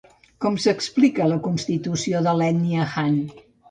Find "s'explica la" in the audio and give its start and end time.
0.63-1.39